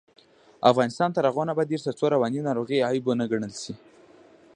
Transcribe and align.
افغانستان 0.71 1.09
تر 1.15 1.23
هغو 1.29 1.43
نه 1.47 1.51
ابادیږي، 1.53 1.83
ترڅو 1.87 2.05
رواني 2.13 2.41
ناروغۍ 2.47 2.77
عیب 2.89 3.03
ونه 3.07 3.25
ګڼل 3.31 3.53
شي. 3.63 3.73